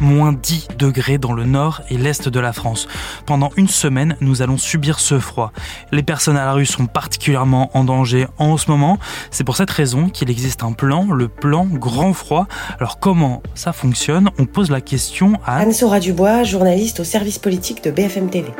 moins 0.00 0.32
10 0.32 0.68
degrés 0.78 1.18
dans 1.18 1.32
le 1.32 1.44
nord 1.44 1.82
et 1.90 1.98
l'est 1.98 2.28
de 2.28 2.40
la 2.40 2.52
France. 2.52 2.88
Pendant 3.26 3.50
une 3.56 3.68
semaine, 3.68 4.16
nous 4.20 4.42
allons 4.42 4.58
subir 4.58 5.00
ce 5.00 5.18
froid. 5.18 5.52
Les 5.92 6.02
personnes 6.02 6.36
à 6.36 6.44
la 6.44 6.52
rue 6.52 6.66
sont 6.66 6.86
particulièrement 6.86 7.70
en 7.76 7.84
danger 7.84 8.26
en 8.38 8.56
ce 8.56 8.70
moment. 8.70 8.98
C'est 9.30 9.44
pour 9.44 9.56
cette 9.56 9.70
raison 9.70 10.08
qu'il 10.08 10.30
existe 10.30 10.62
un 10.62 10.72
plan, 10.72 11.10
le 11.12 11.28
plan 11.28 11.66
grand 11.66 12.12
froid. 12.12 12.46
Alors 12.78 12.98
comment 12.98 13.42
ça 13.54 13.72
fonctionne? 13.72 14.30
On 14.38 14.46
pose 14.46 14.70
la 14.70 14.80
question 14.80 15.34
à 15.44 15.58
Anne-Sora 15.58 16.00
Dubois, 16.00 16.44
journaliste 16.44 17.00
au 17.00 17.04
service 17.04 17.38
politique 17.38 17.84
de 17.84 17.90
BFM 17.90 18.30
TV. 18.30 18.50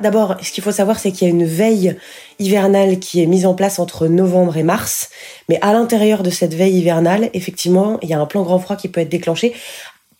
D'abord, 0.00 0.36
ce 0.42 0.50
qu'il 0.50 0.62
faut 0.62 0.72
savoir, 0.72 0.98
c'est 0.98 1.12
qu'il 1.12 1.28
y 1.28 1.30
a 1.30 1.34
une 1.34 1.44
veille 1.44 1.96
hivernale 2.38 2.98
qui 2.98 3.22
est 3.22 3.26
mise 3.26 3.46
en 3.46 3.54
place 3.54 3.78
entre 3.78 4.06
novembre 4.06 4.56
et 4.56 4.62
mars. 4.62 5.10
Mais 5.48 5.58
à 5.60 5.72
l'intérieur 5.72 6.22
de 6.22 6.30
cette 6.30 6.54
veille 6.54 6.78
hivernale, 6.78 7.30
effectivement, 7.34 7.98
il 8.02 8.08
y 8.08 8.14
a 8.14 8.20
un 8.20 8.26
plan 8.26 8.42
grand 8.42 8.58
froid 8.58 8.76
qui 8.76 8.88
peut 8.88 9.00
être 9.00 9.08
déclenché 9.08 9.52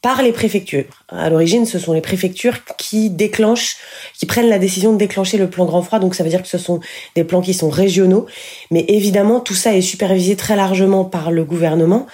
par 0.02 0.22
les 0.22 0.32
préfectures. 0.32 0.84
À 1.08 1.28
l'origine, 1.28 1.66
ce 1.66 1.78
sont 1.78 1.92
les 1.92 2.00
préfectures 2.00 2.64
qui 2.78 3.10
déclenchent, 3.10 3.76
qui 4.18 4.24
prennent 4.24 4.48
la 4.48 4.58
décision 4.58 4.92
de 4.92 4.98
déclencher 4.98 5.36
le 5.36 5.50
plan 5.50 5.66
grand 5.66 5.82
froid. 5.82 5.98
Donc 5.98 6.14
ça 6.14 6.24
veut 6.24 6.30
dire 6.30 6.42
que 6.42 6.48
ce 6.48 6.56
sont 6.56 6.80
des 7.16 7.24
plans 7.24 7.42
qui 7.42 7.52
sont 7.52 7.68
régionaux. 7.68 8.26
Mais 8.70 8.84
évidemment, 8.88 9.40
tout 9.40 9.54
ça 9.54 9.76
est 9.76 9.82
supervisé 9.82 10.36
très 10.36 10.56
largement 10.56 11.04
par 11.04 11.30
le 11.30 11.44
gouvernement 11.44 12.06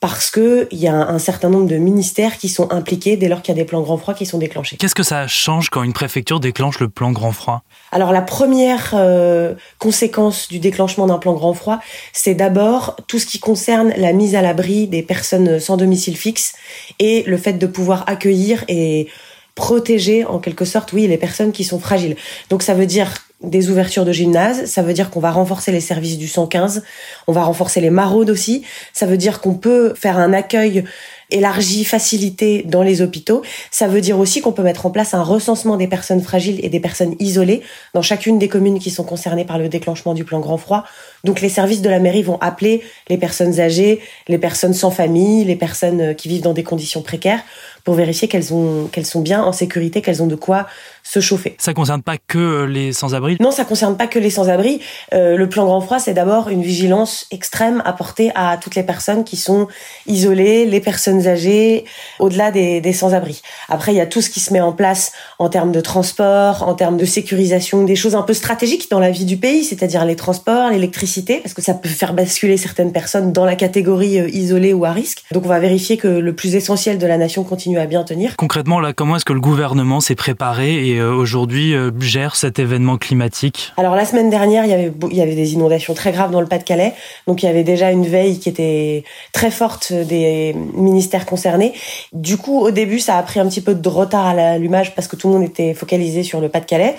parce 0.00 0.30
qu'il 0.30 0.66
y 0.72 0.86
a 0.86 0.94
un 0.94 1.18
certain 1.18 1.48
nombre 1.48 1.66
de 1.66 1.76
ministères 1.76 2.36
qui 2.38 2.48
sont 2.48 2.70
impliqués 2.70 3.16
dès 3.16 3.28
lors 3.28 3.42
qu'il 3.42 3.54
y 3.54 3.58
a 3.58 3.62
des 3.62 3.66
plans 3.66 3.80
grand 3.80 3.96
froid 3.96 4.14
qui 4.14 4.26
sont 4.26 4.38
déclenchés. 4.38 4.76
Qu'est-ce 4.76 4.94
que 4.94 5.02
ça 5.02 5.26
change 5.26 5.70
quand 5.70 5.82
une 5.82 5.92
préfecture 5.92 6.40
déclenche 6.40 6.78
le 6.78 6.88
plan 6.88 7.10
grand 7.10 7.32
froid? 7.32 7.62
Alors 7.90 8.12
la 8.12 8.22
première 8.22 8.92
euh, 8.94 9.54
conséquence 9.78 10.48
du 10.48 10.58
déclenchement 10.58 11.06
d'un 11.06 11.18
plan 11.18 11.32
grand 11.32 11.54
froid, 11.54 11.80
c'est 12.12 12.34
d'abord 12.34 12.96
tout 13.06 13.18
ce 13.18 13.26
qui 13.26 13.38
concerne 13.38 13.92
la 13.96 14.12
mise 14.12 14.34
à 14.34 14.42
l'abri 14.42 14.88
des 14.88 15.02
personnes 15.02 15.58
sans 15.58 15.76
domicile 15.76 16.16
fixe 16.16 16.54
et 16.98 17.22
le 17.26 17.36
fait 17.36 17.54
de 17.54 17.66
pouvoir 17.66 18.04
accueillir 18.06 18.64
et 18.68 19.08
protéger 19.54 20.24
en 20.24 20.38
quelque 20.38 20.64
sorte, 20.64 20.92
oui, 20.92 21.06
les 21.06 21.18
personnes 21.18 21.52
qui 21.52 21.64
sont 21.64 21.78
fragiles. 21.78 22.16
Donc 22.50 22.62
ça 22.62 22.74
veut 22.74 22.86
dire 22.86 23.23
des 23.48 23.70
ouvertures 23.70 24.04
de 24.04 24.12
gymnase, 24.12 24.66
ça 24.66 24.82
veut 24.82 24.92
dire 24.92 25.10
qu'on 25.10 25.20
va 25.20 25.30
renforcer 25.30 25.72
les 25.72 25.80
services 25.80 26.18
du 26.18 26.28
115, 26.28 26.82
on 27.26 27.32
va 27.32 27.44
renforcer 27.44 27.80
les 27.80 27.90
maraudes 27.90 28.30
aussi, 28.30 28.64
ça 28.92 29.06
veut 29.06 29.16
dire 29.16 29.40
qu'on 29.40 29.54
peut 29.54 29.94
faire 29.94 30.18
un 30.18 30.32
accueil 30.32 30.84
élargi, 31.30 31.84
facilité 31.84 32.62
dans 32.66 32.82
les 32.82 33.02
hôpitaux. 33.02 33.42
Ça 33.70 33.88
veut 33.88 34.00
dire 34.00 34.18
aussi 34.18 34.40
qu'on 34.40 34.52
peut 34.52 34.62
mettre 34.62 34.86
en 34.86 34.90
place 34.90 35.14
un 35.14 35.22
recensement 35.22 35.76
des 35.76 35.88
personnes 35.88 36.22
fragiles 36.22 36.60
et 36.62 36.68
des 36.68 36.80
personnes 36.80 37.16
isolées 37.18 37.62
dans 37.92 38.02
chacune 38.02 38.38
des 38.38 38.48
communes 38.48 38.78
qui 38.78 38.90
sont 38.90 39.04
concernées 39.04 39.44
par 39.44 39.58
le 39.58 39.68
déclenchement 39.68 40.14
du 40.14 40.24
plan 40.24 40.40
grand 40.40 40.58
froid. 40.58 40.84
Donc 41.24 41.40
les 41.40 41.48
services 41.48 41.82
de 41.82 41.88
la 41.88 41.98
mairie 41.98 42.22
vont 42.22 42.38
appeler 42.40 42.82
les 43.08 43.18
personnes 43.18 43.60
âgées, 43.60 44.00
les 44.28 44.38
personnes 44.38 44.74
sans 44.74 44.90
famille, 44.90 45.44
les 45.44 45.56
personnes 45.56 46.14
qui 46.14 46.28
vivent 46.28 46.42
dans 46.42 46.52
des 46.52 46.62
conditions 46.62 47.02
précaires 47.02 47.42
pour 47.84 47.94
vérifier 47.94 48.28
qu'elles 48.28 48.52
ont 48.52 48.88
qu'elles 48.90 49.06
sont 49.06 49.20
bien 49.20 49.42
en 49.42 49.52
sécurité, 49.52 50.02
qu'elles 50.02 50.22
ont 50.22 50.26
de 50.26 50.34
quoi 50.34 50.66
se 51.02 51.20
chauffer. 51.20 51.54
Ça 51.58 51.74
concerne 51.74 52.02
pas 52.02 52.16
que 52.16 52.64
les 52.64 52.92
sans-abri? 52.92 53.36
Non, 53.38 53.50
ça 53.50 53.64
concerne 53.64 53.96
pas 53.96 54.06
que 54.06 54.18
les 54.18 54.30
sans-abri. 54.30 54.80
Euh, 55.12 55.36
le 55.36 55.48
plan 55.48 55.66
grand 55.66 55.82
froid, 55.82 55.98
c'est 55.98 56.14
d'abord 56.14 56.48
une 56.48 56.62
vigilance 56.62 57.26
extrême 57.30 57.82
apportée 57.84 58.32
à 58.34 58.56
toutes 58.56 58.74
les 58.74 58.82
personnes 58.82 59.22
qui 59.22 59.36
sont 59.36 59.68
isolées, 60.06 60.64
les 60.64 60.80
personnes 60.80 61.26
âgées, 61.26 61.84
au-delà 62.18 62.50
des, 62.50 62.80
des 62.80 62.92
sans-abri. 62.94 63.42
Après, 63.68 63.92
il 63.92 63.96
y 63.96 64.00
a 64.00 64.06
tout 64.06 64.22
ce 64.22 64.30
qui 64.30 64.40
se 64.40 64.52
met 64.52 64.62
en 64.62 64.72
place 64.72 65.12
en 65.38 65.50
termes 65.50 65.72
de 65.72 65.80
transport, 65.80 66.66
en 66.66 66.74
termes 66.74 66.96
de 66.96 67.04
sécurisation, 67.04 67.84
des 67.84 67.96
choses 67.96 68.14
un 68.14 68.22
peu 68.22 68.32
stratégiques 68.32 68.90
dans 68.90 69.00
la 69.00 69.10
vie 69.10 69.26
du 69.26 69.36
pays, 69.36 69.62
c'est-à-dire 69.62 70.06
les 70.06 70.16
transports, 70.16 70.70
l'électricité, 70.70 71.40
parce 71.42 71.52
que 71.52 71.62
ça 71.62 71.74
peut 71.74 71.88
faire 71.90 72.14
basculer 72.14 72.56
certaines 72.56 72.92
personnes 72.92 73.30
dans 73.32 73.44
la 73.44 73.56
catégorie 73.56 74.18
euh, 74.18 74.28
isolée 74.30 74.72
ou 74.72 74.86
à 74.86 74.92
risque. 74.92 75.22
Donc 75.32 75.44
on 75.44 75.48
va 75.48 75.58
vérifier 75.58 75.98
que 75.98 76.08
le 76.08 76.34
plus 76.34 76.54
essentiel 76.54 76.96
de 76.96 77.06
la 77.06 77.18
nation 77.18 77.44
continue 77.44 77.73
à 77.78 77.86
bien 77.86 78.04
tenir. 78.04 78.36
Concrètement, 78.36 78.80
là, 78.80 78.92
comment 78.92 79.16
est-ce 79.16 79.24
que 79.24 79.32
le 79.32 79.40
gouvernement 79.40 80.00
s'est 80.00 80.14
préparé 80.14 80.88
et 80.88 80.98
euh, 80.98 81.12
aujourd'hui 81.12 81.74
euh, 81.74 81.90
gère 82.00 82.36
cet 82.36 82.58
événement 82.58 82.96
climatique? 82.96 83.72
Alors 83.76 83.94
la 83.94 84.04
semaine 84.04 84.30
dernière, 84.30 84.64
il 84.64 84.70
y 84.70 84.74
avait 84.74 84.92
il 85.10 85.16
y 85.16 85.22
avait 85.22 85.34
des 85.34 85.54
inondations 85.54 85.94
très 85.94 86.12
graves 86.12 86.30
dans 86.30 86.40
le 86.40 86.46
Pas-de-Calais, 86.46 86.92
donc 87.26 87.42
il 87.42 87.46
y 87.46 87.48
avait 87.48 87.64
déjà 87.64 87.90
une 87.90 88.06
veille 88.06 88.38
qui 88.38 88.48
était 88.48 89.04
très 89.32 89.50
forte 89.50 89.92
des 89.92 90.54
ministères 90.74 91.26
concernés. 91.26 91.72
Du 92.12 92.36
coup, 92.36 92.60
au 92.60 92.70
début, 92.70 92.98
ça 92.98 93.16
a 93.16 93.22
pris 93.22 93.40
un 93.40 93.48
petit 93.48 93.60
peu 93.60 93.74
de 93.74 93.88
retard 93.88 94.26
à 94.26 94.34
l'allumage 94.34 94.94
parce 94.94 95.08
que 95.08 95.16
tout 95.16 95.28
le 95.28 95.34
monde 95.34 95.44
était 95.44 95.74
focalisé 95.74 96.22
sur 96.22 96.40
le 96.40 96.48
Pas-de-Calais, 96.48 96.96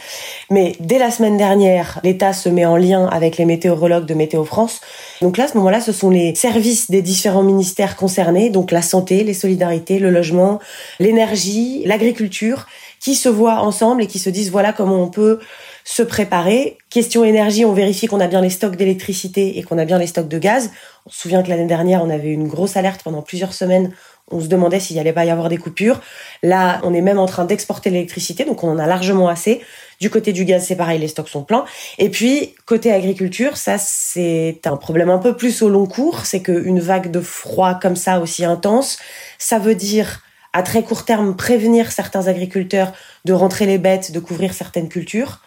mais 0.50 0.76
dès 0.80 1.00
la 1.00 1.12
semaine 1.12 1.38
dernière, 1.38 2.00
l'État 2.04 2.34
se 2.34 2.50
met 2.50 2.66
en 2.66 2.78
lien 2.78 3.08
avec 3.08 3.38
les 3.38 3.46
météorologues 3.46 4.06
de 4.06 4.14
Météo 4.14 4.44
France. 4.44 4.82
Donc 5.22 5.38
là, 5.38 5.46
à 5.46 5.48
ce 5.48 5.58
moment-là, 5.58 5.82
ce 5.82 5.92
sont 5.92 6.10
les 6.10 6.36
services 6.36 6.90
des 6.90 7.02
différents 7.02 7.44
ministères 7.44 7.96
concernés, 7.96 8.50
donc 8.50 8.72
la 8.72 8.82
santé, 8.82 9.24
les 9.24 9.34
solidarités, 9.34 10.00
le 10.00 10.10
logement, 10.10 10.60
l'énergie, 11.00 11.84
l'agriculture, 11.86 12.68
qui 13.00 13.16
se 13.16 13.30
voient 13.30 13.60
ensemble 13.60 14.04
et 14.04 14.08
qui 14.08 14.20
se 14.20 14.30
disent 14.30 14.52
voilà 14.52 14.74
comment 14.74 15.02
on 15.02 15.10
peut 15.10 15.40
se 15.84 16.02
préparer. 16.02 16.78
Question 16.90 17.24
énergie, 17.24 17.64
on 17.64 17.74
vérifie 17.74 18.08
qu'on 18.08 18.20
a 18.20 18.28
bien 18.28 18.42
les 18.42 18.50
stocks 18.50 18.76
d'électricité 18.76 19.60
et 19.60 19.64
qu'on 19.64 19.78
a 19.78 19.86
bien 19.86 20.00
les 20.00 20.08
stocks 20.08 20.28
de 20.28 20.40
gaz. 20.40 20.72
On 21.06 21.12
se 21.12 21.22
souvient 21.22 21.44
que 21.44 21.50
l'année 21.50 21.68
dernière, 21.68 22.04
on 22.04 22.10
avait 22.10 22.30
eu 22.30 22.34
une 22.34 22.48
grosse 22.48 22.76
alerte 22.76 23.04
pendant 23.04 23.22
plusieurs 23.22 23.54
semaines. 23.54 23.92
On 24.32 24.42
se 24.42 24.48
demandait 24.48 24.80
s'il 24.80 24.98
allait 24.98 25.14
pas 25.14 25.24
y 25.24 25.30
avoir 25.30 25.50
des 25.50 25.58
coupures. 25.58 26.02
Là, 26.42 26.82
on 26.84 26.96
est 26.96 27.02
même 27.02 27.20
en 27.20 27.28
train 27.28 27.46
d'exporter 27.46 27.92
l'électricité, 27.92 28.44
donc 28.44 28.64
on 28.64 28.70
en 28.72 28.80
a 28.80 28.88
largement 28.88 29.30
assez. 29.30 29.62
Du 30.02 30.10
côté 30.10 30.34
du 30.34 30.44
gaz, 30.44 30.66
c'est 30.66 30.76
pareil, 30.76 30.98
les 31.00 31.08
stocks 31.08 31.30
sont 31.30 31.44
pleins. 31.44 31.66
Et 32.00 32.10
puis, 32.10 32.56
côté 32.66 32.92
agriculture, 32.92 33.56
ça, 33.56 33.78
c'est 33.78 34.62
un 34.66 34.78
problème 34.78 35.12
un 35.12 35.20
peu 35.20 35.38
plus 35.38 35.62
au 35.62 35.70
long 35.70 35.86
cours. 35.86 36.26
C'est 36.26 36.42
qu'une 36.42 36.80
vague 36.80 37.12
de 37.12 37.22
froid 37.22 37.76
comme 37.76 37.96
ça, 37.96 38.20
aussi 38.20 38.44
intense, 38.44 38.98
ça 39.38 39.60
veut 39.60 39.76
dire 39.76 40.22
à 40.56 40.64
très 40.64 40.84
court 40.84 41.04
terme 41.04 41.36
prévenir 41.36 41.92
certains 41.92 42.28
agriculteurs 42.28 42.94
de 43.26 43.34
rentrer 43.34 43.66
les 43.66 43.78
bêtes, 43.78 44.14
de 44.14 44.20
couvrir 44.22 44.54
certaines 44.54 44.88
cultures. 44.88 45.42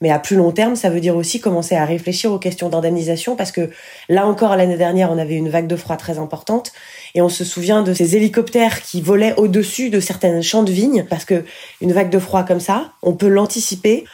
Mais 0.00 0.10
à 0.10 0.18
plus 0.18 0.36
long 0.36 0.52
terme, 0.52 0.74
ça 0.74 0.88
veut 0.88 1.00
dire 1.00 1.16
aussi 1.16 1.38
commencer 1.38 1.76
à 1.76 1.84
réfléchir 1.84 2.32
aux 2.32 2.38
questions 2.38 2.70
d'indemnisation 2.70 3.36
parce 3.36 3.52
que 3.52 3.70
là 4.08 4.26
encore, 4.26 4.56
l'année 4.56 4.78
dernière, 4.78 5.12
on 5.12 5.18
avait 5.18 5.34
une 5.34 5.50
vague 5.50 5.66
de 5.66 5.76
froid 5.76 5.98
très 5.98 6.18
importante 6.18 6.72
et 7.14 7.20
on 7.20 7.28
se 7.28 7.44
souvient 7.44 7.82
de 7.82 7.92
ces 7.92 8.16
hélicoptères 8.16 8.80
qui 8.80 9.02
volaient 9.02 9.34
au-dessus 9.36 9.90
de 9.90 10.00
certains 10.00 10.40
champs 10.40 10.62
de 10.62 10.72
vignes 10.72 11.04
parce 11.10 11.26
que 11.26 11.44
une 11.82 11.92
vague 11.92 12.10
de 12.10 12.18
froid 12.18 12.42
comme 12.42 12.60
ça, 12.60 12.92
on 13.02 13.12
peut 13.12 13.28
l'anticiper. 13.28 14.04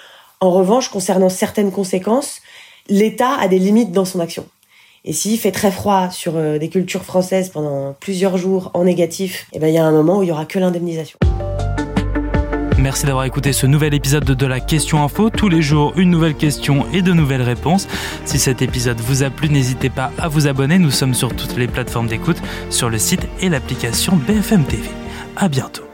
En 0.41 0.51
revanche, 0.51 0.89
concernant 0.89 1.29
certaines 1.29 1.71
conséquences, 1.71 2.41
l'État 2.89 3.37
a 3.41 3.47
des 3.47 3.61
limites 3.61 3.93
dans 3.93 4.05
son 4.05 4.19
action. 4.19 4.47
Et 5.05 5.13
s'il 5.13 5.39
fait 5.39 5.53
très 5.53 5.71
froid 5.71 6.11
sur 6.11 6.37
euh, 6.37 6.59
des 6.59 6.69
cultures 6.69 7.05
françaises 7.05 7.49
pendant 7.49 7.95
plusieurs 7.99 8.37
jours 8.37 8.71
en 8.75 8.85
négatif, 8.85 9.47
eh 9.55 9.59
ben, 9.59 9.69
il 9.69 9.75
y 9.75 9.79
a 9.79 9.85
un 9.85 9.93
moment 9.93 10.19
où 10.19 10.23
il 10.23 10.29
y 10.29 10.33
aura 10.33 10.45
que 10.45 10.59
l'indemnisation. 10.59 11.19
Merci 12.79 13.07
d'avoir 13.07 13.25
écouté 13.25 13.53
ce 13.53 13.67
nouvel 13.67 13.93
épisode 13.93 14.25
de 14.25 14.47
la 14.47 14.61
Question 14.61 15.03
Info. 15.03 15.29
Tous 15.29 15.49
les 15.49 15.61
jours, 15.61 15.93
une 15.97 16.11
nouvelle 16.11 16.35
question 16.35 16.87
et 16.93 17.03
de 17.03 17.13
nouvelles 17.13 17.43
réponses. 17.43 17.87
Si 18.25 18.39
cet 18.39 18.63
épisode 18.63 18.99
vous 19.01 19.23
a 19.23 19.29
plu, 19.29 19.51
n'hésitez 19.51 19.91
pas 19.91 20.13
à 20.19 20.29
vous 20.29 20.47
abonner. 20.47 20.79
Nous 20.79 20.91
sommes 20.91 21.15
sur 21.15 21.35
toutes 21.35 21.57
les 21.57 21.69
plateformes 21.69 22.07
d'écoute, 22.07 22.39
sur 22.71 22.89
le 22.89 22.99
site 22.99 23.27
et 23.41 23.51
l'application 23.51 24.17
BFM 24.17 24.65
TV. 24.65 24.89
À 25.37 25.49
bientôt. 25.49 25.85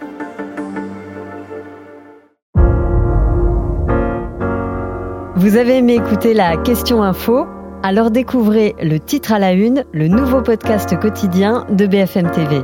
Vous 5.36 5.56
avez 5.56 5.78
aimé 5.78 5.94
écouter 5.94 6.34
la 6.34 6.56
Question 6.56 7.02
Info? 7.02 7.46
Alors 7.86 8.10
découvrez 8.10 8.74
le 8.82 8.98
titre 8.98 9.32
à 9.32 9.38
la 9.38 9.52
une, 9.52 9.84
le 9.92 10.08
nouveau 10.08 10.42
podcast 10.42 10.98
quotidien 10.98 11.66
de 11.70 11.86
BFM 11.86 12.32
TV. 12.32 12.62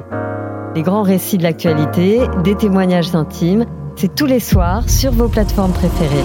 Les 0.75 0.83
grands 0.83 1.05
récits 1.05 1.39
de 1.39 1.45
l'actualité, 1.45 2.23
des 2.43 2.57
témoignages 2.57 3.15
intimes, 3.15 3.65
c'est 3.95 4.13
tous 4.13 4.27
les 4.27 4.41
soirs 4.41 4.91
sur 4.91 5.13
vos 5.13 5.29
plateformes 5.29 5.75
préférées. 5.75 6.25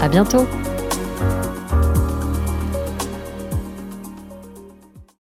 À 0.00 0.08
bientôt! 0.08 0.46